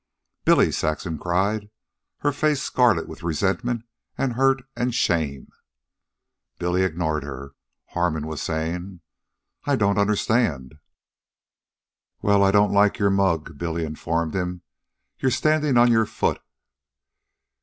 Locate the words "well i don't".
12.23-12.73